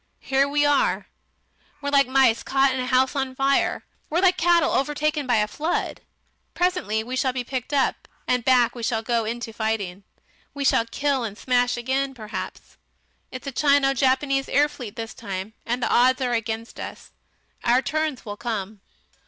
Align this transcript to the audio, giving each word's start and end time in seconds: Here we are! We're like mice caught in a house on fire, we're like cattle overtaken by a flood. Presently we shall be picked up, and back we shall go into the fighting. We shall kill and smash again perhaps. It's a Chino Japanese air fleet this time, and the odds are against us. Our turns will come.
Here 0.19 0.47
we 0.49 0.65
are! 0.65 1.05
We're 1.79 1.91
like 1.91 2.07
mice 2.07 2.41
caught 2.41 2.73
in 2.73 2.79
a 2.79 2.87
house 2.87 3.15
on 3.15 3.35
fire, 3.35 3.85
we're 4.09 4.19
like 4.19 4.35
cattle 4.35 4.71
overtaken 4.71 5.27
by 5.27 5.35
a 5.35 5.47
flood. 5.47 6.01
Presently 6.55 7.03
we 7.03 7.15
shall 7.15 7.33
be 7.33 7.43
picked 7.43 7.71
up, 7.71 8.07
and 8.27 8.43
back 8.43 8.73
we 8.73 8.81
shall 8.81 9.03
go 9.03 9.25
into 9.25 9.51
the 9.51 9.57
fighting. 9.57 10.01
We 10.55 10.65
shall 10.65 10.87
kill 10.87 11.23
and 11.23 11.37
smash 11.37 11.77
again 11.77 12.15
perhaps. 12.15 12.77
It's 13.29 13.45
a 13.45 13.51
Chino 13.51 13.93
Japanese 13.93 14.49
air 14.49 14.67
fleet 14.67 14.95
this 14.95 15.13
time, 15.13 15.53
and 15.67 15.83
the 15.83 15.93
odds 15.93 16.19
are 16.23 16.33
against 16.33 16.79
us. 16.79 17.11
Our 17.63 17.83
turns 17.83 18.25
will 18.25 18.37
come. 18.37 18.81